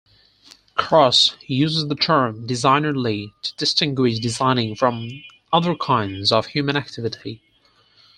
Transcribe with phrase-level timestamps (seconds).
[0.73, 5.21] Cross uses the term 'designerly' to distinguish designing from
[5.53, 7.43] other kinds of human activity.